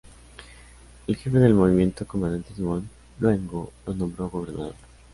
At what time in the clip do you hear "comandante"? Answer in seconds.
2.07-2.55